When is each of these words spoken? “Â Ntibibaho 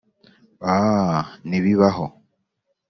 “Â 0.73 0.77
Ntibibaho 1.47 2.05